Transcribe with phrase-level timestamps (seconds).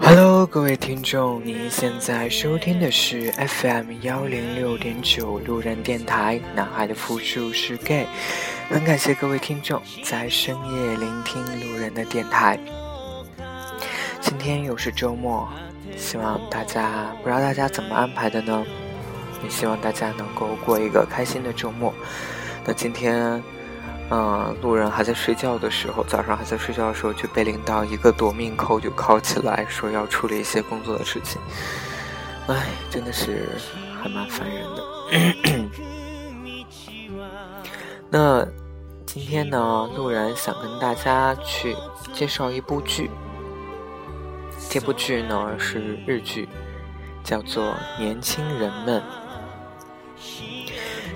[0.00, 8.06] Hello，各位听众，您现在收听的是 FM 幺零六点九路人电台，男孩的复数是 gay。
[8.70, 12.58] 很感谢各位听众在深夜聆听路人的电台。
[14.20, 15.48] 今天又是周末，
[15.96, 18.64] 希望大家不知道大家怎么安排的呢？
[19.42, 21.92] 也希望大家能够过一个开心的周末。
[22.64, 23.42] 那今天。
[24.10, 31.38] 嗯，路人还在睡觉的时候，早上还在睡觉的时候，就被领导一个夺命扣就铐起来，说要处理一些工作的事情。
[32.46, 33.46] 唉，真的是
[34.02, 34.82] 还蛮烦人的。
[38.10, 38.46] 那
[39.04, 41.76] 今天呢，路人想跟大家去
[42.14, 43.10] 介绍一部剧。
[44.70, 46.48] 这部剧呢是日剧，
[47.22, 47.64] 叫做
[47.98, 49.02] 《年轻人们》。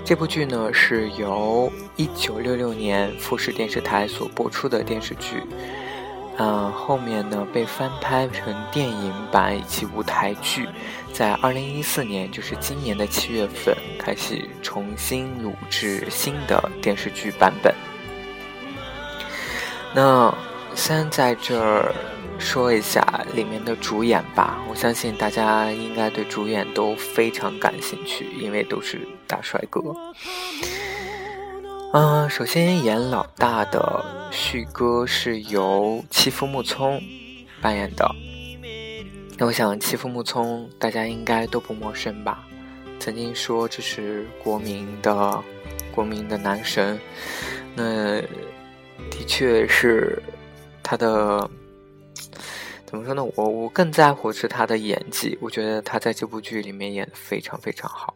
[0.05, 5.41] 这部剧呢是由一九六六年富士电视台所播出的电视剧，
[6.37, 10.67] 嗯、后面呢被翻拍成电影版以及舞台剧，
[11.13, 17.73] 在二零一四年，就是今年的七月份开始重新录制新的电视剧版本。
[19.95, 20.35] 那
[20.75, 21.95] 先在这儿
[22.39, 29.81] 说一下里面的主演吧，我相信大家应该对主演都非常感兴趣，因为都是大帅哥。
[31.93, 37.01] 嗯、首先演老大的旭哥是由妻夫木聪
[37.61, 38.07] 扮演的。
[39.37, 42.43] 那我想妻夫木聪大家应该都不陌生吧？
[42.99, 45.43] 曾经说这是国民的
[45.91, 46.99] 国民的男神，
[47.75, 48.21] 那
[49.09, 50.21] 的确是
[50.83, 51.49] 他的。
[52.93, 53.23] 怎么说呢？
[53.35, 58.13] 我我更在乎是他的演技，我觉得他在这部剧里面演的非常非常好，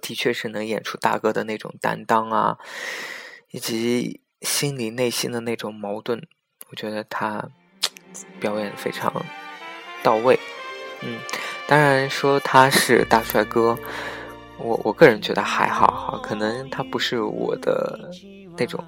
[0.00, 2.56] 的确是能演出大哥的那种担当啊，
[3.50, 6.26] 以及心里内心的那种矛盾，
[6.70, 7.46] 我觉得他
[8.40, 9.12] 表演非常
[10.02, 10.40] 到位。
[11.02, 11.20] 嗯，
[11.66, 13.78] 当然说他是大帅哥，
[14.56, 18.10] 我我个人觉得还好哈，可能他不是我的
[18.56, 18.82] 那种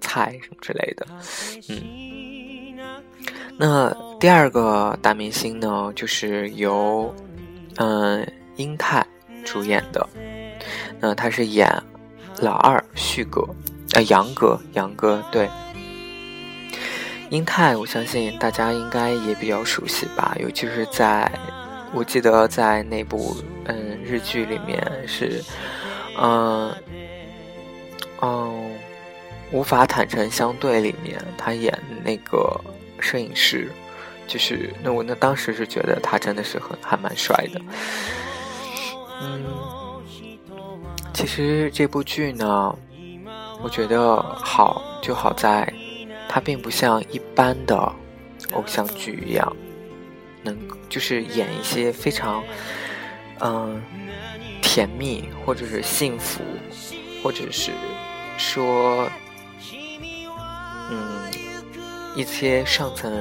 [0.00, 1.06] 菜什么之类的，
[1.68, 2.17] 嗯。
[3.60, 7.12] 那第二个大明星呢，就是由
[7.74, 8.24] 嗯
[8.54, 9.04] 英泰
[9.44, 10.08] 主演的。
[11.00, 11.68] 那他是演
[12.40, 13.44] 老二旭哥，
[13.94, 15.50] 呃杨哥，杨哥对。
[17.30, 21.28] 英泰，我相信大家应该也比较熟悉吧，尤其是在
[21.92, 25.42] 我记得在那部嗯日剧里面是
[26.16, 26.72] 嗯
[28.22, 28.70] 嗯
[29.50, 32.56] 无法坦诚相对里面，他演那个。
[33.00, 33.70] 摄影师，
[34.26, 37.60] 就是那我那当时是觉得他真的是很还蛮帅的，
[39.22, 39.44] 嗯，
[41.14, 42.74] 其实这部剧呢，
[43.62, 45.72] 我觉得好就好在，
[46.28, 47.76] 它并不像一般的
[48.52, 49.56] 偶像剧一样，
[50.42, 50.56] 能
[50.88, 52.42] 就是演一些非常
[53.40, 53.82] 嗯
[54.60, 56.42] 甜蜜或者是幸福，
[57.22, 57.72] 或者是
[58.36, 59.08] 说。
[62.14, 63.12] 一些上层、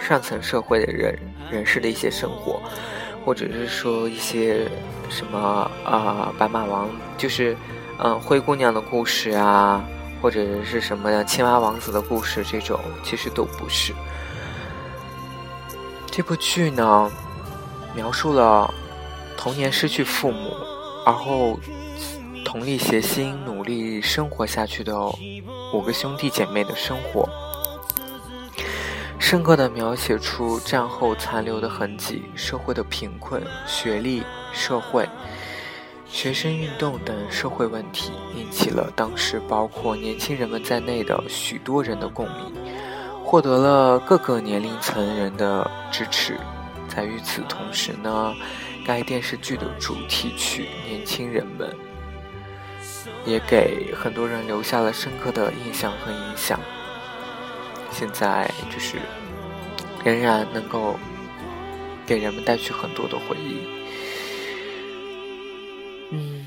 [0.00, 1.18] 上层社会的人
[1.50, 2.60] 人士的一些生活，
[3.24, 4.66] 或者是说一些
[5.10, 6.88] 什么啊，白马王
[7.18, 7.56] 就是
[7.98, 9.84] 嗯灰姑娘的故事啊，
[10.20, 13.92] 或者是什么青蛙王子的故事，这种其实都不是。
[16.10, 17.10] 这部剧呢，
[17.94, 18.72] 描述了
[19.36, 20.50] 童年失去父母，
[21.06, 21.58] 而后
[22.44, 24.94] 同力协心努力生活下去的
[25.72, 27.28] 五个兄弟姐妹的生活。
[29.22, 34.22] 深刻地描写出战后残留的痕迹、社会的贫困、学历、
[34.52, 35.08] 社会、
[36.06, 42.52] 学生运动等社会问题，引起了当时包括年轻人们在内的许多人的共鸣，
[43.24, 46.36] 获得了各个年龄层人的支持。
[46.86, 48.34] 在与此同时呢，
[48.84, 51.70] 该电视剧的主题曲《年轻人们》
[53.24, 56.60] 也给很多人留下了深刻的印象和影响。
[57.92, 58.98] 现在就是
[60.04, 60.98] 仍然能够
[62.06, 63.66] 给人们带去很多的回忆。
[66.10, 66.46] 嗯，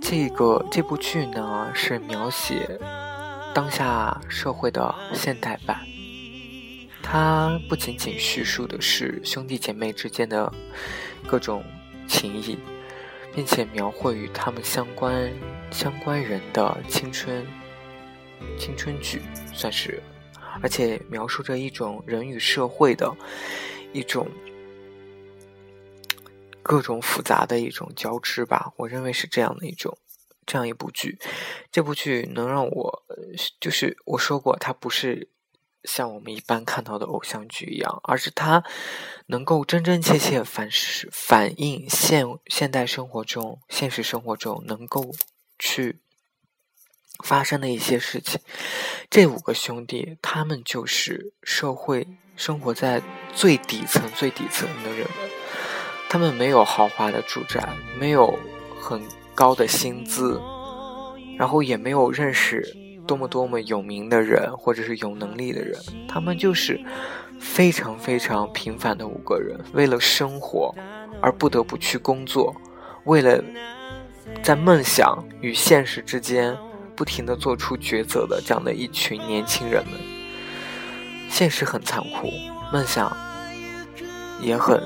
[0.00, 2.78] 这个这部剧呢是描写
[3.54, 5.80] 当下社会的现代版，
[7.02, 10.52] 它不仅仅叙述的是兄弟姐妹之间的
[11.26, 11.62] 各种
[12.06, 12.58] 情谊。
[13.32, 15.32] 并且描绘与他们相关
[15.70, 17.46] 相关人的青春
[18.58, 19.22] 青春剧，
[19.52, 20.02] 算是，
[20.62, 23.16] 而且描述着一种人与社会的
[23.92, 24.28] 一种
[26.62, 28.72] 各种复杂的一种交织吧。
[28.76, 29.96] 我认为是这样的一种
[30.46, 31.18] 这样一部剧。
[31.70, 33.02] 这部剧能让我，
[33.60, 35.28] 就是我说过，它不是。
[35.84, 38.62] 像我们一般看到的偶像剧一样，而是它
[39.28, 40.68] 能够真真切切反、
[41.10, 45.14] 反映现现代生活中、现实生活中能够
[45.58, 46.02] 去
[47.22, 48.40] 发生的一些事情。
[49.08, 52.06] 这五个兄弟，他们就是社会
[52.36, 53.02] 生活在
[53.34, 55.06] 最底层、最底层的人。
[56.08, 57.68] 他们没有豪华的住宅，
[57.98, 58.38] 没有
[58.80, 59.00] 很
[59.34, 60.40] 高的薪资，
[61.38, 62.76] 然后也没有认识。
[63.06, 65.76] 多么多么有名的人，或者是有能力的人，
[66.06, 66.80] 他们就是
[67.40, 70.72] 非常非常平凡的五个人，为了生活
[71.20, 72.54] 而不得不去工作，
[73.06, 73.42] 为了
[74.44, 76.56] 在梦想与现实之间
[77.00, 79.98] 不停的做出抉择的这样的一群年轻人们。
[81.30, 82.30] 现实很残酷，
[82.70, 83.16] 梦想
[84.38, 84.78] 也很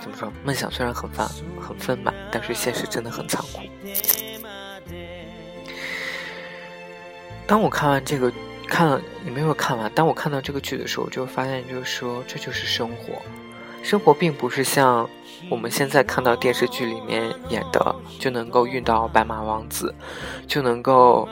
[0.00, 0.32] 怎么说？
[0.42, 1.28] 梦想虽然很丰
[1.60, 3.60] 很丰满，但是现实真的很残酷。
[7.46, 8.32] 当我看完这个，
[8.66, 9.92] 看了也没有看完。
[9.92, 13.20] 当我看到这个剧的时候，我就发现，就是说，这就是生活。
[13.82, 15.08] 生活并不是像
[15.50, 19.94] 我们现在看到电视剧里面演的，就能够遇到白马王子，
[20.46, 21.28] 就能够，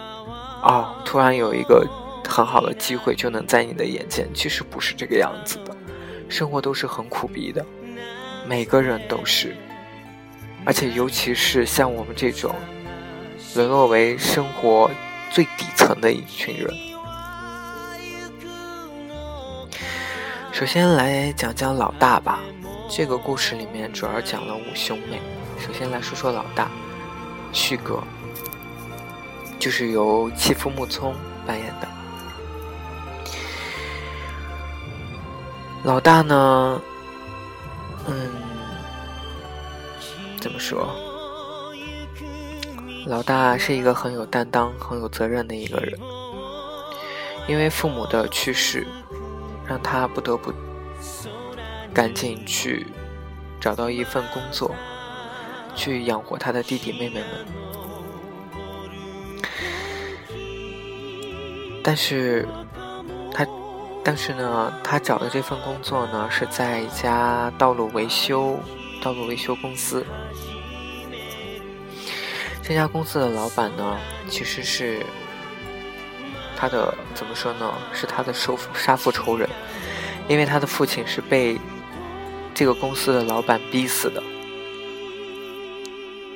[0.62, 1.86] 哦，突然有一个
[2.28, 4.28] 很好的机会就能在你的眼前。
[4.34, 5.76] 其实不是这个样子的，
[6.28, 7.64] 生活都是很苦逼的，
[8.46, 9.56] 每个人都是。
[10.64, 12.54] 而且尤其是像我们这种
[13.54, 14.90] 沦落为生活。
[15.28, 16.72] 最底层的一群人。
[20.58, 22.40] 首先来讲讲老大吧。
[22.88, 25.20] 这个故事里面主要讲了五兄妹。
[25.58, 26.70] 首先来说说老大，
[27.52, 28.02] 旭哥，
[29.58, 31.14] 就是由妻夫木聪
[31.46, 31.86] 扮演的。
[35.84, 36.80] 老大呢，
[38.06, 38.30] 嗯，
[40.40, 40.88] 怎么说？
[43.06, 46.00] 老大是一个很有担当、很有责任的一个人，
[47.46, 48.86] 因为父母的去世，
[49.68, 50.52] 让他不得不
[51.92, 52.86] 赶紧去
[53.60, 54.74] 找到一份工作，
[55.74, 57.46] 去养活他的弟弟妹妹们。
[61.82, 62.46] 但是，
[63.32, 63.46] 他，
[64.02, 68.58] 但是呢，他找的这份工作呢，是在一家道路维修、
[69.00, 70.04] 道路维修公司。
[72.60, 73.96] 这家公司的老板呢，
[74.28, 75.06] 其实是
[76.56, 77.72] 他的怎么说呢？
[77.92, 79.48] 是他的收杀父仇人，
[80.26, 81.58] 因为他的父亲是被
[82.54, 84.22] 这个公司的老板逼死的。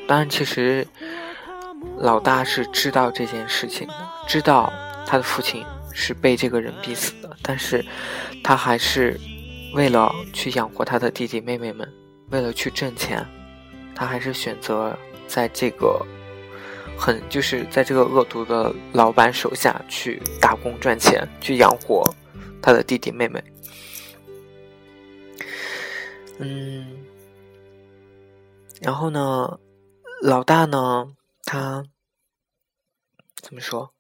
[0.06, 0.86] 当然，其实
[1.98, 3.94] 老大是知道这件事情的，
[4.28, 4.72] 知道
[5.06, 7.84] 他的父亲是被这个人逼死的，但是
[8.44, 9.18] 他还是
[9.74, 11.90] 为了去养活他的弟弟妹妹们，
[12.30, 13.26] 为了去挣钱，
[13.94, 16.04] 他还是选择在这个。
[17.00, 22.04] 很就是在这个恶毒的老板手下去打工赚钱，去养活
[22.60, 23.42] 他的弟弟妹妹。
[26.38, 27.06] 嗯，
[28.82, 29.58] 然后呢，
[30.20, 31.86] 老大呢，他
[33.36, 33.94] 怎么说？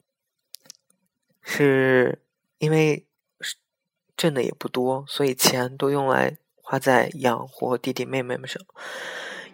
[1.40, 2.20] 是
[2.58, 3.06] 因为
[4.14, 8.62] 挣的也不多，所以钱都用来花在养活弟弟妹妹们上，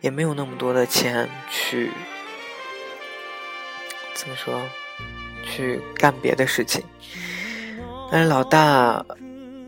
[0.01, 1.93] 也没有那么多的钱去。
[4.17, 4.61] 怎么说？
[5.45, 6.83] 去干别的事情。
[8.11, 9.05] 但是老大，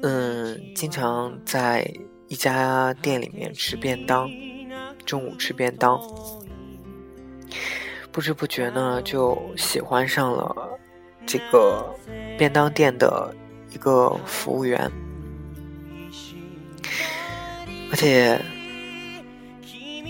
[0.03, 1.89] 嗯，经常在
[2.29, 4.29] 一家店里面吃便当，
[5.05, 6.01] 中午吃便当，
[8.11, 10.79] 不知不觉呢，就喜欢上了
[11.27, 11.95] 这个
[12.37, 13.33] 便当店的
[13.71, 14.91] 一个服务员，
[17.91, 18.41] 而且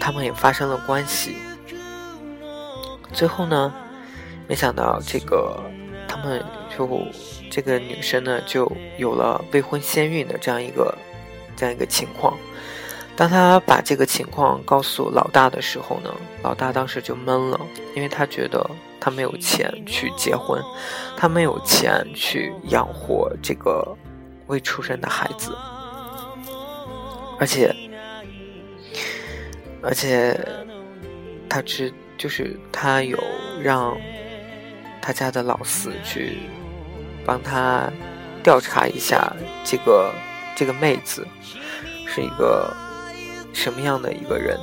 [0.01, 1.37] 他们也发生了关系。
[3.13, 3.75] 最后呢？
[4.49, 5.63] 没想到这个，
[6.09, 6.43] 他们
[6.77, 6.89] 就
[7.51, 10.97] 这个女生呢，就有了未婚先孕的这样一个
[11.55, 12.37] 这样一个情况。
[13.15, 17.61] 当他把这个情况告诉老大的时候呢，老大当时就懵了，
[17.95, 18.65] 因为他觉得
[19.01, 20.63] 他没有钱去结婚，
[21.17, 23.97] 他没有钱去养活这个
[24.47, 25.53] 未出生的孩子，
[27.41, 27.75] 而且，
[29.83, 30.39] 而且，
[31.49, 33.19] 他知就是他有
[33.61, 33.97] 让
[35.09, 36.37] 他家的老四去
[37.25, 37.91] 帮他
[38.43, 39.35] 调查一下
[39.65, 40.13] 这个
[40.55, 41.27] 这个妹子
[42.07, 42.77] 是一个
[43.55, 44.61] 什么样的一个人。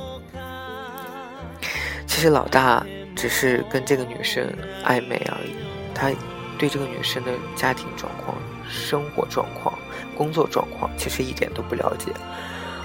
[2.06, 2.86] 其实老大
[3.16, 4.48] 只是跟这个女生
[4.84, 5.56] 暧昧而已，
[5.92, 6.12] 他
[6.56, 8.38] 对这个女生的家庭状况、
[8.70, 9.76] 生活状况、
[10.16, 12.12] 工作状况其实一点都不了解。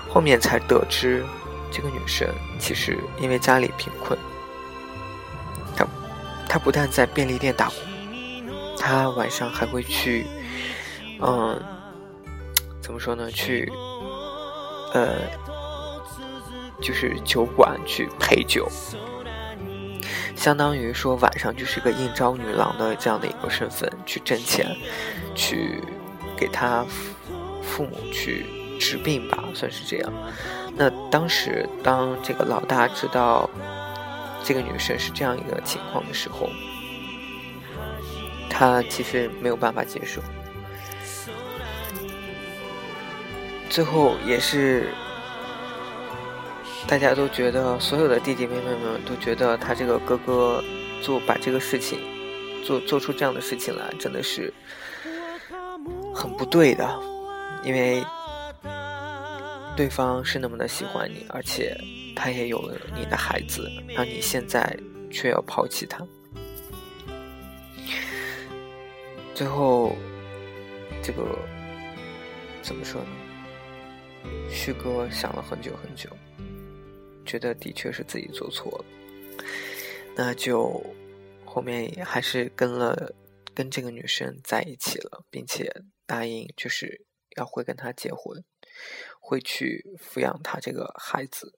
[0.09, 1.23] 后面才得知，
[1.71, 2.27] 这个女生
[2.57, 4.17] 其实因为家里贫困，
[6.51, 7.75] 她不但在便利店打工，
[8.77, 10.25] 她晚上还会去，
[11.21, 11.57] 嗯，
[12.81, 13.31] 怎么说呢？
[13.31, 13.71] 去，
[14.93, 15.15] 呃，
[16.81, 18.67] 就是酒馆去陪酒。
[20.35, 24.75] 相当于说晚上就是个应招女郎的这样的一个身份去挣钱，
[25.33, 25.81] 去
[26.35, 26.85] 给他
[27.63, 28.45] 父母去
[28.77, 30.13] 治病吧，算是这样。
[30.75, 33.49] 那当时当这个老大知道
[34.43, 36.49] 这个女生是这样一个情况的时候，
[38.49, 40.21] 他其实没有办法接受，
[43.69, 44.89] 最后也是。
[46.87, 50.61] 大家都觉得，所有的弟弟妹妹们都觉得他这个哥哥
[51.01, 51.99] 做把这个事情
[52.65, 54.53] 做做出这样的事情来，真的是
[56.13, 56.99] 很不对的，
[57.63, 58.03] 因为
[59.75, 61.75] 对方是那么的喜欢你，而且
[62.15, 64.77] 他也有了你的孩子，而你现在
[65.11, 66.05] 却要抛弃他。
[69.33, 69.95] 最后，
[71.01, 71.37] 这个
[72.61, 73.09] 怎么说呢？
[74.51, 76.09] 旭哥想了很久很久。
[77.25, 78.85] 觉得的确是自己做错了，
[80.15, 80.83] 那就
[81.45, 83.13] 后面还是跟了
[83.53, 85.71] 跟这个女生在一起了，并且
[86.05, 87.05] 答应就是
[87.37, 88.43] 要会跟她结婚，
[89.31, 91.53] 会去抚养他这个孩子。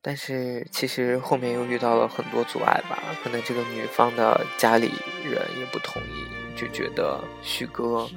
[0.00, 4.90] 但是其实后面又遇到了很多阻碍吧，可能这个女方的家里
[5.22, 8.08] 人也不同意，就觉得旭哥。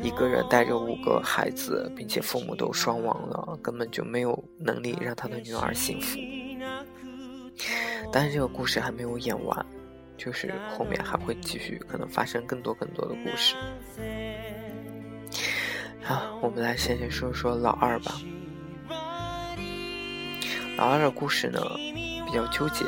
[0.00, 6.16] 一个人带着五个孩子，并且父母都双亡了，根本就没有能力让他的女儿幸福。
[8.12, 9.66] 但是这个故事还没有演完，
[10.16, 13.56] 就是后面还会继续，可能发生更多更多的故事。
[16.08, 18.14] 好，我们来先先说说老二吧。
[20.78, 21.60] 老二的故事呢
[22.24, 22.86] 比较纠结。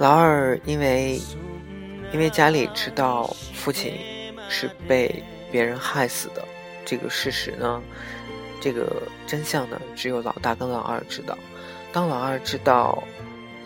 [0.00, 1.20] 老二因为。
[2.10, 3.92] 因为家里知道父亲
[4.48, 5.22] 是被
[5.52, 6.42] 别人害死的
[6.82, 7.82] 这个事实呢，
[8.62, 11.36] 这个真相呢，只有老大跟老二知道。
[11.92, 13.04] 当老二知道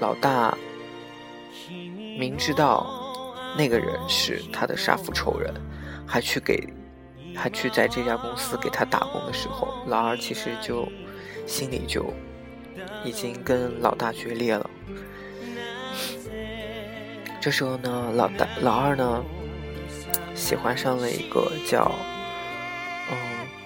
[0.00, 0.58] 老大
[2.18, 2.84] 明知道
[3.56, 5.54] 那个人是他的杀父仇人，
[6.12, 6.62] 还去给
[7.34, 10.86] 还去在这家公司给他打工的时候，老二其实就
[11.46, 12.12] 心里就
[13.02, 14.68] 已经跟老大决裂了。
[17.40, 19.24] 这时候呢，老大、老二呢，
[20.34, 21.90] 喜欢上了一个叫
[23.10, 23.16] 嗯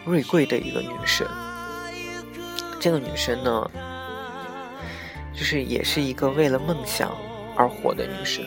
[0.05, 1.26] 瑞贵的一个女生。
[2.79, 3.69] 这个女生呢，
[5.35, 7.12] 就是也是一个为了梦想
[7.57, 8.45] 而活的女生。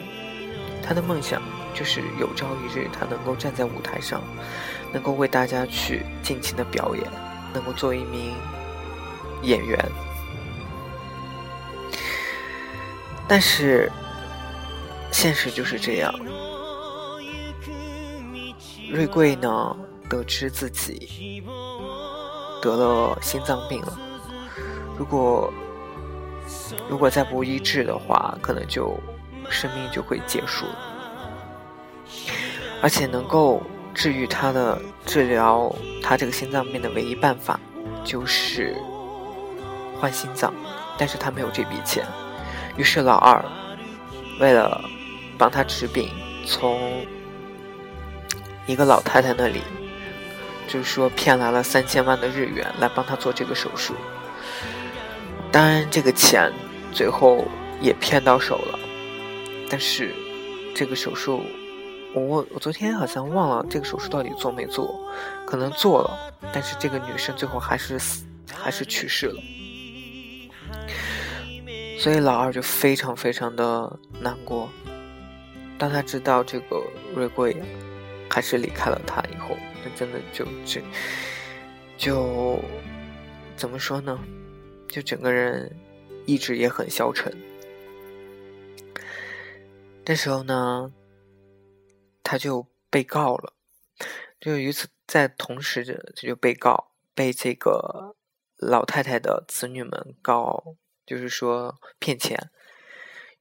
[0.81, 1.41] 她的梦想
[1.79, 4.21] 就是有朝一日，他能够站在舞台上，
[4.91, 7.03] 能够为大家去尽情的表演，
[7.53, 8.35] 能够做一名
[9.43, 9.79] 演员。
[13.25, 13.89] 但是。
[15.11, 16.13] 现实就是这样。
[18.91, 19.75] 瑞贵呢，
[20.07, 21.43] 得知自己
[22.61, 23.99] 得了心脏病了，
[24.97, 25.51] 如果
[26.87, 28.95] 如果再不医治的话，可能就
[29.49, 30.98] 生命就会结束了。
[32.81, 33.61] 而且能够
[33.93, 37.59] 治愈他的治疗他这个心脏病的唯一办法，
[38.03, 38.75] 就是
[39.99, 40.53] 换心脏，
[40.97, 42.05] 但是他没有这笔钱，
[42.77, 43.43] 于是老二
[44.39, 44.81] 为了。
[45.39, 46.09] 帮他治病，
[46.45, 47.01] 从
[48.65, 49.61] 一个老太太那里，
[50.67, 53.93] 就是说骗来了三千万的日元来帮他做这个手术。
[55.49, 56.51] 当然，这个钱
[56.91, 57.47] 最后
[57.79, 58.77] 也骗到手了，
[59.69, 60.13] 但是
[60.75, 61.45] 这个手术，
[62.15, 64.99] 我我昨天好像忘了这个手术到底做没做，
[65.45, 69.41] 可能做了，但是这个女生最后还是死，还是去世了。
[71.99, 74.69] 所以老二就非常非常的难过。
[75.77, 76.81] 当他知道这个
[77.15, 77.55] 瑞贵
[78.29, 80.81] 还是离开了他以后，那真的就就
[81.97, 82.59] 就
[83.55, 84.19] 怎么说呢？
[84.87, 85.71] 就整个人
[86.25, 87.31] 一直也很消沉，
[90.05, 90.91] 那时候呢，
[92.29, 93.53] 他就被告了，
[94.39, 98.15] 就与此在同时，他就被告被这个
[98.55, 100.75] 老太太的子女们告，
[101.07, 102.51] 就是说骗钱。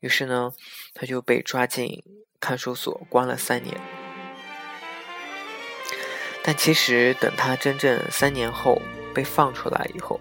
[0.00, 0.54] 于是呢，
[0.94, 2.02] 他就被抓进
[2.40, 3.78] 看守所关了三年。
[6.42, 8.80] 但其实等他真正三年后
[9.14, 10.18] 被放出来以后，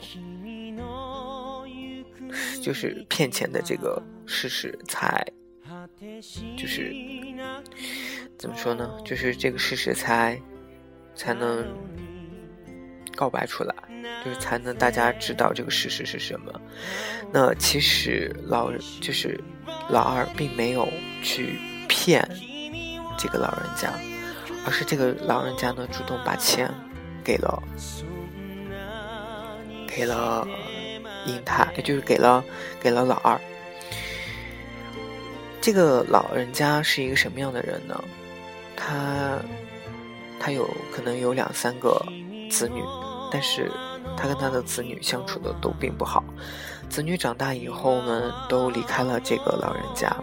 [2.61, 5.25] 就是骗钱的这个事实才，
[6.57, 6.93] 就是
[8.37, 8.89] 怎么说呢？
[9.03, 10.39] 就是这个事实才
[11.15, 11.65] 才能
[13.15, 13.73] 告白出来，
[14.23, 16.61] 就是才能大家知道这个事实是什么。
[17.31, 19.39] 那其实老就是
[19.89, 20.87] 老二并没有
[21.23, 22.29] 去骗
[23.17, 23.91] 这个老人家，
[24.65, 26.71] 而是这个老人家呢主动把钱
[27.23, 27.63] 给了
[29.87, 30.47] 给了
[31.25, 32.45] 英泰，也就是给了
[32.79, 33.39] 给了老二。
[35.59, 38.01] 这个老人家是一个什么样的人呢？
[38.77, 39.39] 他
[40.39, 42.01] 他有可能有两三个
[42.49, 42.81] 子女，
[43.31, 43.69] 但是
[44.15, 46.23] 他跟他的子女相处的都并不好。
[46.89, 50.15] 子女长大以后呢，都离开了这个老人家，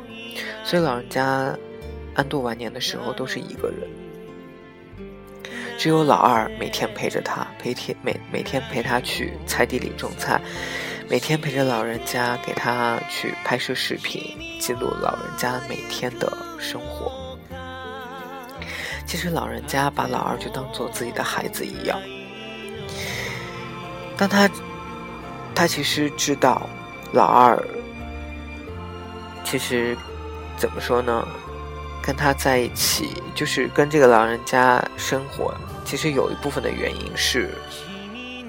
[0.65, 1.55] 所以老人家
[2.15, 3.87] 安度晚年的时候都是一个人，
[5.77, 10.41] 只有老二每天陪着他，陪天每每天陪他去菜地里种菜，
[11.11, 17.24] 每天陪着老人家给他去拍摄视频，记录老人家每天的生活。
[19.07, 21.99] 其实老人家把老二就当做自己的孩子一样，
[24.17, 24.49] 当他。
[25.57, 26.69] 他其实知道，
[27.13, 27.57] 老二
[29.45, 29.97] 其实
[30.57, 31.25] 怎么说呢？
[32.03, 37.55] 跟他在一起，就是跟这个老人家生活，其实有一部分的原因是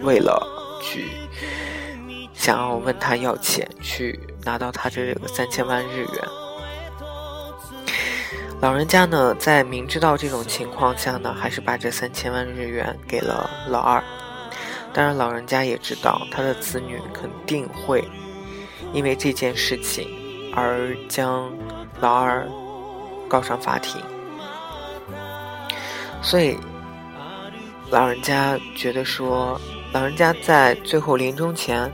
[0.01, 0.43] 为了
[0.81, 1.11] 去
[2.33, 6.44] 想要问他要钱，去拿到他这个三千万日元。
[8.61, 14.03] 老人家呢，在明知道这种情况下呢，还是把这三千万日元给了老二。
[14.91, 18.03] 当然，老人家也知道他的子女肯定会
[18.93, 20.07] 因为这件事情
[20.55, 21.51] 而将
[21.99, 22.47] 老二
[23.27, 24.01] 告上法庭，
[26.21, 26.57] 所以
[27.91, 29.59] 老人家觉得说，
[29.91, 31.91] 老人家在最后临终前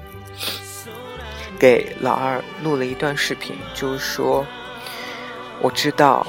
[1.59, 4.45] 给老二录了一段视频，就是说，
[5.61, 6.25] 我知道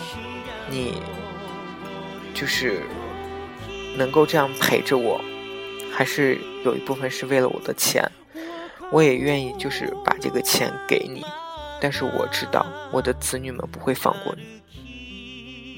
[0.71, 1.01] 你
[2.35, 2.83] 就是
[3.97, 5.21] 能够这样陪着我。
[5.95, 8.03] 还是有一部分是为了我的钱，
[8.91, 11.23] 我也愿意就是把这个钱给你，
[11.83, 14.63] 但是我知道我的子女们不会放过你，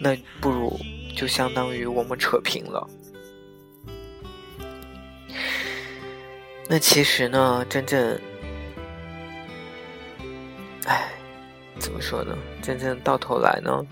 [0.01, 0.79] 那不如
[1.17, 2.89] 就相当于我们扯平了。
[6.69, 8.17] 那其实呢，真正，
[10.87, 11.13] 哎，
[11.79, 12.37] 怎么说呢？
[12.63, 13.85] 真正到头来呢，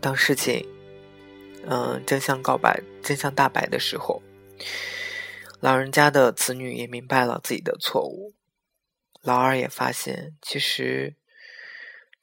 [0.00, 0.66] 当事情，
[1.66, 4.22] 嗯，真相告白、真相大白的时候。
[5.60, 8.34] 老人家的子女也明白了自己的错误，
[9.20, 11.14] 老二也发现，其实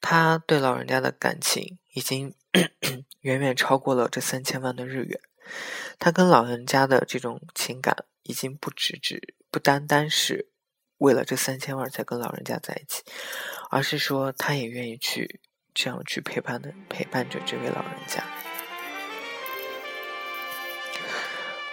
[0.01, 2.33] 他对老人家的感情已经
[3.21, 5.19] 远远超过了这三千万的日元。
[5.99, 10.49] 他跟老人家的这种情感，已经不只只不单单是
[10.97, 13.03] 为了这三千万才跟老人家在一起，
[13.69, 15.39] 而是说他也愿意去
[15.73, 18.23] 这样去陪伴的陪伴着这位老人家。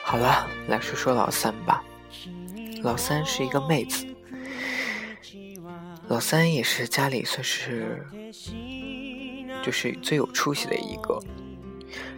[0.02, 1.82] 好了，来说说老三吧。
[2.82, 4.06] 老三是一个妹子，
[6.06, 8.04] 老三也是家里算是
[9.62, 11.18] 就是最有出息的一个。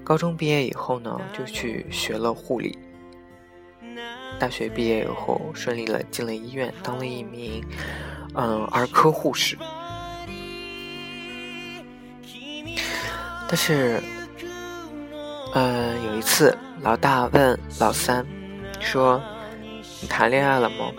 [0.03, 2.77] 高中毕业以后呢，就去学了护理。
[4.41, 7.65] 大学毕业以后，顺利了进了医院，当了一名
[8.37, 9.59] 嗯儿科护士。
[13.49, 14.03] 但是，
[15.55, 16.57] 嗯，有一次。
[16.83, 18.25] 老大问老三
[18.81, 19.21] 说
[20.01, 20.93] ：“你谈恋爱了吗？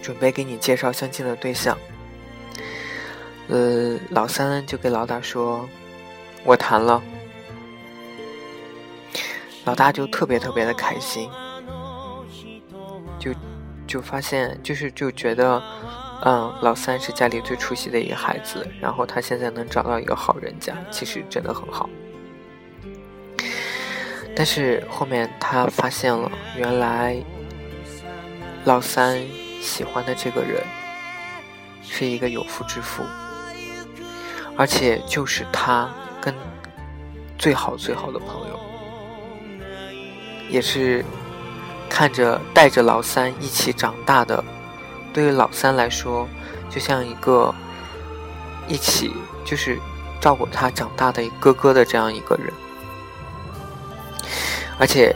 [0.00, 1.76] 准备给你介绍相亲的对象。”
[3.48, 5.68] 呃，老三就给老大说
[6.44, 7.02] ：“我谈了。”
[9.66, 11.28] 老大就特别特别的开心，
[13.18, 13.32] 就
[13.86, 15.62] 就发现就是就觉得，
[16.24, 21.88] 嗯，老三是家里最出息的一个孩子，然后他现在能找到一个好人家，其实真的很好。
[24.34, 27.16] 但是后面他发现了，原来
[28.64, 29.18] 老三
[29.62, 30.62] 喜欢的这个人
[31.82, 33.02] 是一个有夫之妇，
[34.56, 36.34] 而且就是他跟
[37.38, 38.60] 最好最好的朋友，
[40.50, 41.02] 也是
[41.88, 44.44] 看着带着老三一起长大的，
[45.12, 46.28] 对于老三来说，
[46.68, 47.54] 就像一个
[48.68, 49.12] 一起
[49.44, 49.78] 就是
[50.20, 52.52] 照顾他长大的哥哥的这样一个人，
[54.78, 55.14] 而且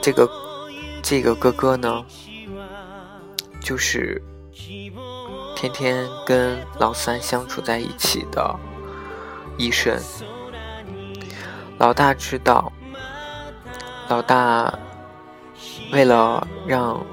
[0.00, 0.30] 这个
[1.02, 2.04] 这个哥哥呢，
[3.60, 4.22] 就是
[5.54, 8.54] 天天跟老三相处在一起的
[9.58, 10.00] 医生。
[11.78, 12.72] 老大知道，
[14.08, 14.72] 老大
[15.92, 17.04] 为了让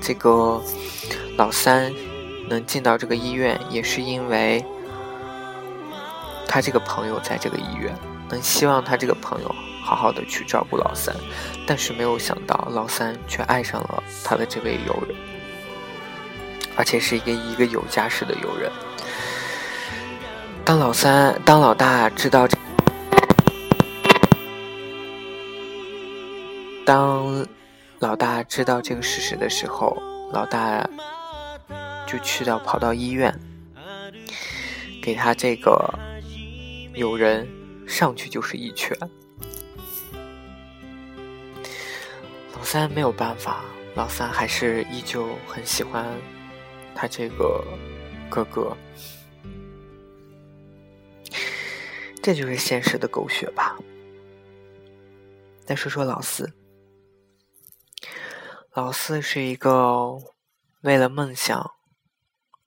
[0.00, 0.60] 这个
[1.36, 1.92] 老三
[2.48, 4.64] 能进到这个医院，也是因为
[6.46, 7.94] 他这个朋友在这个医院，
[8.28, 11.14] 能希望他这个朋友好好的去照顾老三，
[11.66, 15.16] 但是没有想到老三却爱上了他的这位友人，
[16.76, 18.70] 而且是一个一个有家室的友人。
[20.64, 22.56] 当老三，当老大知道这。
[26.84, 27.46] 当
[27.98, 29.96] 老大知道这个事实的时候，
[30.32, 30.86] 老大
[32.06, 33.34] 就去到跑到医院，
[35.02, 35.98] 给他这个
[36.94, 37.48] 友人
[37.86, 38.94] 上去就是一拳。
[42.54, 46.06] 老三没有办法，老三还是依旧很喜欢
[46.94, 47.64] 他这个
[48.28, 48.76] 哥哥，
[52.22, 53.78] 这就是现实的狗血吧。
[55.64, 56.52] 再说说老四。
[58.74, 60.18] 老四是一个
[60.80, 61.70] 为了梦想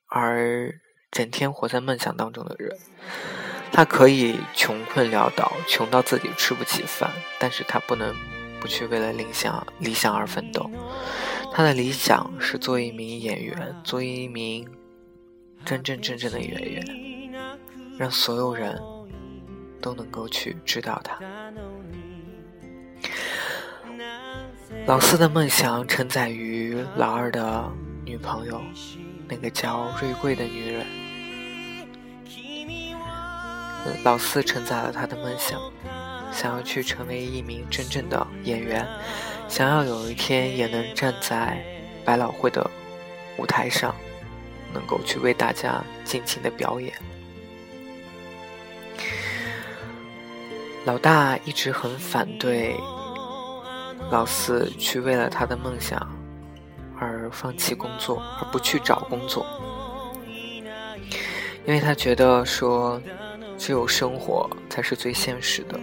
[0.06, 0.80] 而
[1.12, 2.78] 整天活在梦想当中的人。
[3.74, 8.16] 他可以穷困潦倒，穷到自己吃不起饭，但是他不能
[8.62, 10.72] 不去为了理想理想而奋斗。
[11.52, 14.66] 他的理想是做一名演员，做一名
[15.66, 17.30] 真真正正的演员，
[18.00, 18.82] 让所有人
[19.82, 21.20] 都能够去知道他。
[24.88, 27.70] 老四的梦想承载于老二的
[28.06, 28.62] 女朋友，
[29.28, 30.86] 那个叫瑞贵的女人。
[34.02, 35.60] 老四承载了他的梦想，
[36.32, 38.88] 想要去成为一名真正的演员，
[39.50, 41.62] 想要有一天也能站在
[42.06, 42.66] 百老汇的
[43.38, 43.94] 舞台上，
[44.74, 46.94] 能够去为大家尽情的表演。
[50.86, 52.74] 老大一直很反对。
[54.10, 56.00] 老四去为了他的梦想
[57.00, 59.46] 而放弃工作，而不去找工作，
[61.66, 63.02] 因为他觉得说，
[63.58, 65.80] 只有生活才是最现实的。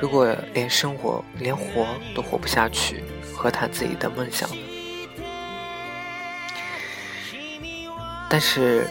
[0.00, 3.04] 如果连生活、连活都活不下去，
[3.36, 4.56] 何谈自己的梦想呢？
[8.28, 8.88] 但是，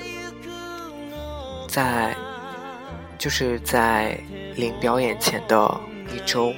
[1.67, 2.15] 在
[3.17, 4.17] 就是在
[4.56, 5.82] 临表演前的
[6.15, 6.54] 一周。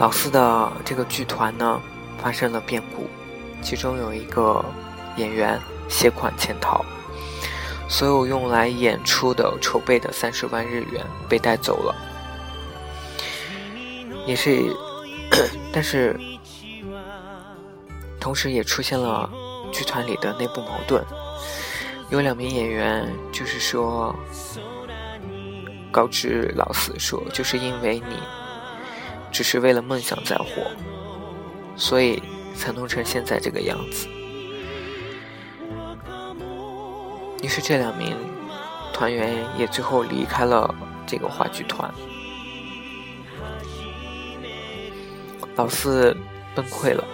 [0.00, 1.78] 老四的这个剧团呢，
[2.18, 3.06] 发生了变故，
[3.60, 4.64] 其中有一个
[5.18, 5.60] 演员
[5.90, 6.82] 携款潜逃，
[7.86, 11.94] 所有用来演出的筹备的三十万日元被带走了，
[14.26, 14.74] 也是，
[15.70, 16.18] 但是，
[18.18, 19.28] 同时也出现了
[19.70, 21.04] 剧团里的内部矛盾，
[22.08, 24.16] 有两名演员就是说，
[25.92, 28.16] 告知老四说，就是因为你。
[29.30, 30.70] 只是为了梦想在活，
[31.76, 32.22] 所以
[32.54, 34.08] 才弄成现在这个样子。
[37.42, 38.14] 于是这两名
[38.92, 40.74] 团员也最后离开了
[41.06, 41.92] 这个话剧团。
[45.56, 46.16] 老四
[46.54, 47.04] 崩溃了，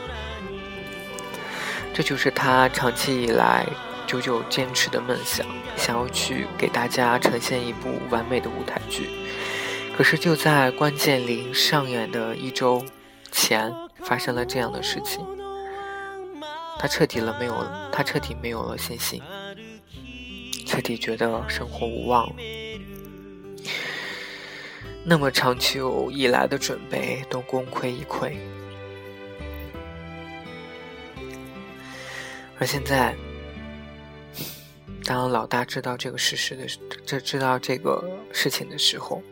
[1.95, 3.67] 这就是他长期以来
[4.07, 9.09] 久久坚持的梦想，想要去给大家呈现一部完美的舞台剧。
[9.97, 12.85] 可是就在关键临上演的一周
[13.33, 13.73] 前，
[14.05, 15.27] 发生了这样的事情。
[16.79, 19.23] 他彻底了没有，他彻底没有了信心，
[20.67, 22.37] 彻底觉得生活无望了。
[25.03, 28.37] 那么长久以来的准备都功亏一篑，
[32.59, 33.17] 而现在，
[35.07, 36.67] 当老大知道这个事实的，
[37.07, 39.23] 这知道这个事情的时候。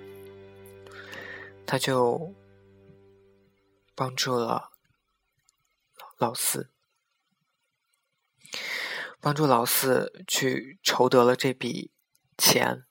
[1.67, 2.35] 他就
[3.95, 4.71] 帮助了
[6.19, 6.71] 老四，
[9.21, 11.91] 帮助老四去筹得了这笔
[12.37, 12.85] 钱，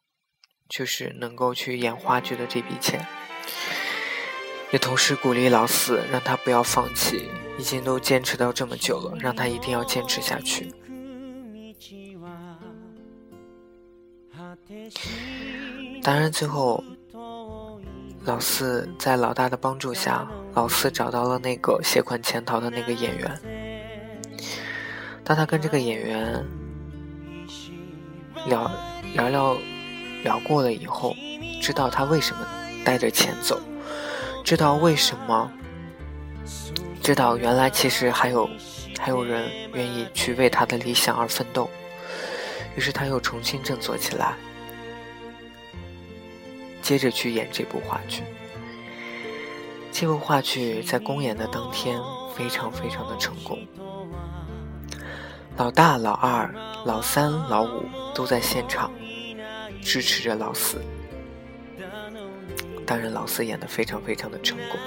[0.67, 3.07] 就是能够去演话剧的这笔钱，
[4.71, 10.73] 也同时鼓励老四，让他不要放弃，已经都坚持到这么久了，让他一定要坚持下去。
[16.01, 16.83] 当然，最后。
[18.25, 23.39] 老四在老大的帮助下，老四找到了那个携款潜逃的那个演员。
[25.25, 26.45] 当他跟这个演员
[28.45, 28.71] 聊
[29.13, 29.57] 聊聊
[30.23, 31.13] 聊过了以后，
[31.61, 32.47] 知道他为什么
[32.85, 33.59] 带着钱走，
[34.43, 35.51] 知道为什么，
[37.01, 38.49] 知道原来其实还有
[38.97, 41.69] 还有人愿意去为他的理想而奋斗，
[42.77, 44.35] 于是他又重新振作起来，
[46.83, 48.21] 接着去演这部话剧。
[49.91, 51.99] 这部话剧在公演的当天
[52.35, 53.65] 非常非常的成功，
[55.55, 56.53] 老大、老二、
[56.85, 58.91] 老三、老五都在现场
[59.81, 60.81] 支持着老四。
[62.85, 64.77] 当然，老四演的非常非常的成功。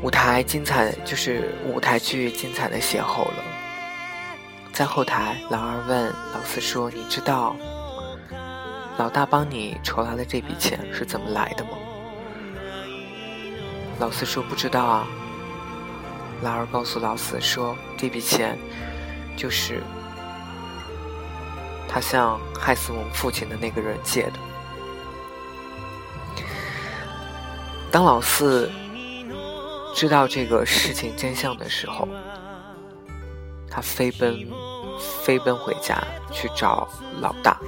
[0.00, 3.44] 舞台精彩，就是舞台剧精彩的邂逅了。
[4.72, 7.54] 在后台，老二问老四说：“你知道？”
[9.02, 11.70] 老大帮你筹来的这笔钱是怎么来的吗？
[13.98, 15.08] 老四说不知道啊。
[16.40, 18.56] 老二告诉老四说，这笔钱
[19.36, 19.82] 就是
[21.88, 24.34] 他向害死我们父亲的那个人借的。
[27.90, 28.70] 当老四
[29.96, 32.06] 知道这个事情真相的时候，
[33.68, 34.48] 他飞奔
[35.24, 36.88] 飞奔回家去找
[37.20, 37.58] 老大。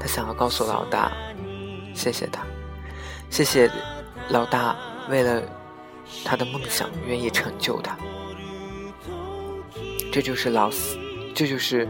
[0.00, 1.12] 他想要告诉老大，
[1.94, 2.42] 谢谢他，
[3.30, 3.70] 谢谢
[4.28, 4.76] 老大
[5.08, 5.42] 为了
[6.24, 7.96] 他的梦想愿意成就他。
[10.12, 10.96] 这就是老四，
[11.34, 11.86] 这就是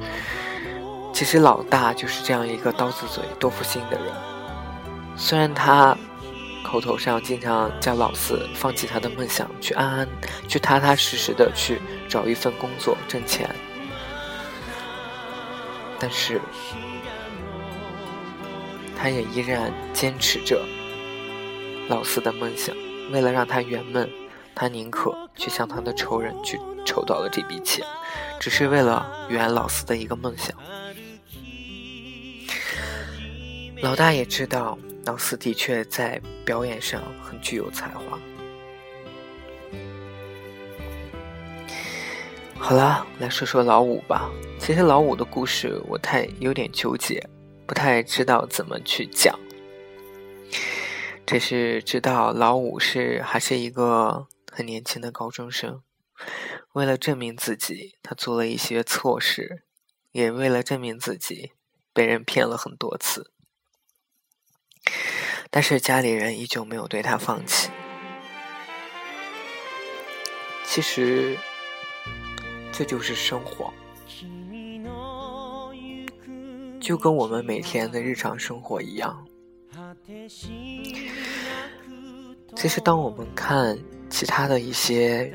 [1.12, 4.12] 其实老大就是这样一个刀子嘴豆腐心的人。
[5.16, 5.97] 虽然他
[6.64, 10.09] 口头上经常叫老四放弃他的梦想，去安安
[10.49, 13.55] 去踏踏实实的去找一份工作挣钱，
[15.99, 16.40] 但是。
[19.00, 20.61] 他也依然坚持着
[21.88, 22.74] 老四的梦想，
[23.12, 24.08] 为了让他圆梦，
[24.56, 27.87] 他宁可去向他的仇人去筹到了这笔钱，
[28.40, 30.52] 只是为了圆老四的一个梦想。
[33.80, 38.18] 老大也知道老四的确在表演上很具有才华。
[42.58, 44.28] 好了，来说说老五吧。
[44.58, 47.24] 其实老五的故事我太有点纠结。
[47.68, 49.38] 不太知道怎么去讲，
[51.26, 55.83] 只是知道老五是还是一个很年轻的高中生，
[56.72, 59.64] 为了证明自己，他做了一些错事，
[60.12, 61.52] 也为了证明自己，
[61.92, 63.33] 被人骗了很多次，
[65.50, 67.70] 但是家里人依旧没有对他放弃。
[70.64, 71.37] 其实，
[72.72, 73.70] 这就是生活。
[76.81, 79.27] 就跟我们每天的日常生活一样。
[82.57, 85.33] 其实，当我们看其他的一些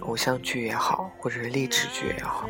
[0.00, 2.48] 偶像剧也好，或者是励志剧也好，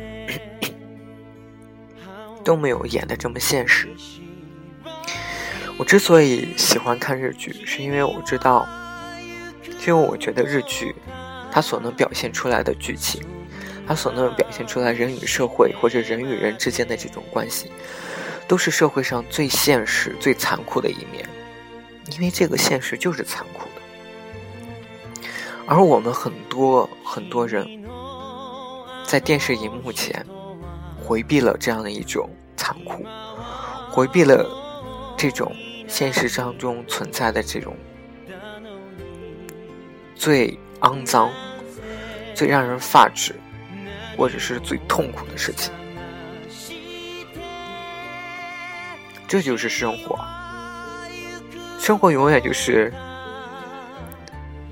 [2.43, 3.89] 都没有演的这么现实。
[5.77, 8.67] 我之所以喜欢看日剧，是因为我知道，
[9.87, 10.95] 因为我觉得日剧
[11.51, 13.21] 它所能表现出来的剧情。
[13.89, 17.71] 他所能表现出来人与社会或者人与人之间的这种关系，
[18.47, 21.27] 都是社会上最现实、最残酷的一面，
[22.11, 25.31] 因为这个现实就是残酷的。
[25.65, 27.65] 而我们很多很多人，
[29.03, 30.23] 在电视荧幕前，
[31.03, 33.03] 回避了这样的一种残酷，
[33.89, 34.47] 回避了
[35.17, 35.51] 这种
[35.87, 37.75] 现实当中存在的这种
[40.13, 41.31] 最肮脏、
[42.35, 43.33] 最让人发指。
[44.19, 45.71] 或者是最痛苦的事情，
[49.25, 50.19] 这就是生活。
[51.79, 52.93] 生活永远就是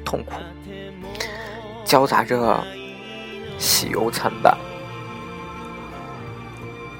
[0.03, 0.33] 痛苦，
[1.85, 2.61] 交杂着
[3.57, 4.53] 喜忧参半。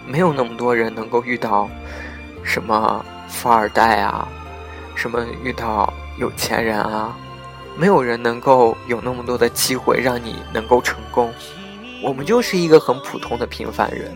[0.06, 1.70] 没有那么多人能够遇到
[2.46, 4.26] 什么富二代啊，
[4.96, 7.14] 什么遇到有钱人啊，
[7.76, 11.30] 没有人能够有那么多的机会让你能够成功。
[12.04, 14.16] 我们就是一个很普通的平凡人，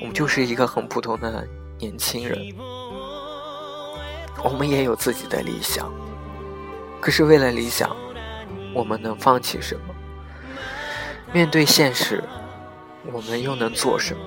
[0.00, 1.46] 我们就是一个很普通的
[1.78, 2.38] 年轻人，
[4.44, 5.90] 我们也有自己的理想，
[7.00, 7.96] 可是为了理想，
[8.74, 9.94] 我们能放弃什么？
[11.32, 12.22] 面对现实，
[13.10, 14.20] 我们又能做什么？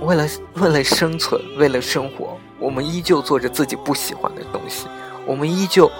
[0.00, 4.86] 为了为了生存，为了生活，我们依旧做着自己不喜欢的东西，
[5.26, 5.90] 我们依旧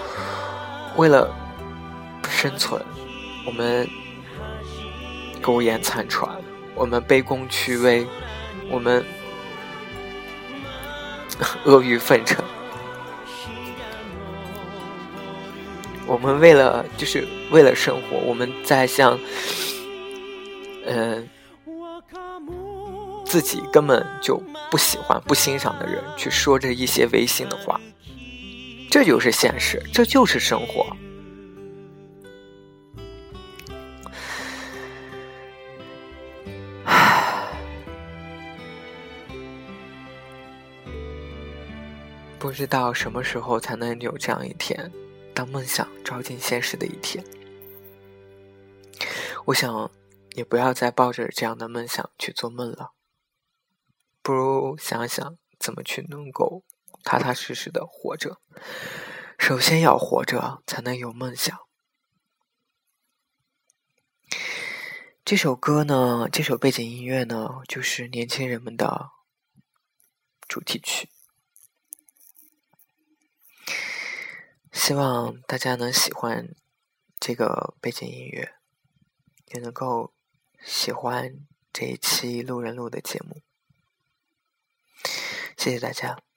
[0.96, 1.30] 为了
[2.28, 2.82] 生存，
[3.46, 3.86] 我们。
[5.38, 6.28] 苟延残喘，
[6.74, 8.06] 我们卑躬屈膝，
[8.70, 9.04] 我们
[11.64, 12.44] 阿谀奉承，
[16.06, 19.18] 我们为了就是为了生活，我们在向，
[20.86, 21.28] 嗯，
[23.24, 27.80] 自己根本就不喜欢、不欣赏的人去说着一些违心的话。
[28.90, 30.86] 这就是现实，这就是生活。
[42.48, 44.90] 不知道什么时候才能有这样一天，
[45.34, 47.22] 当梦想照进现实的一天。
[49.44, 49.90] 我想，
[50.32, 52.92] 也不要再抱着这样的梦想去做梦了，
[54.22, 56.64] 不如想想怎么去能够
[57.04, 58.40] 踏踏实实的活着。
[59.38, 61.54] 首先要活着，才能有梦想。
[65.22, 69.10] 这首歌呢，这首背景音乐呢，就是年轻人们的
[70.48, 71.10] 主题曲。
[74.72, 76.54] 希望大家能喜欢
[77.18, 78.54] 这个背景音乐，
[79.46, 80.12] 也能够
[80.62, 83.42] 喜欢这一期路人录的节目。
[85.56, 86.27] 谢谢大家。